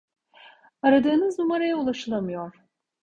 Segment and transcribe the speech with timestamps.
[0.81, 2.55] Aradığınız numaraya ulaşılamıyor.